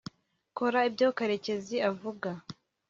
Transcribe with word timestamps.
kora 0.57 0.79
ibyo 0.89 1.07
karekezi 1.17 1.75
avuga 1.89 2.29